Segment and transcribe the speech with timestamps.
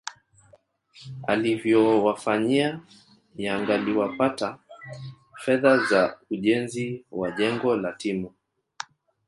[1.27, 2.79] alivyowafanyia
[3.35, 4.59] yangaaliwapata
[5.37, 8.33] fedha za ujenzi wa jengo la timu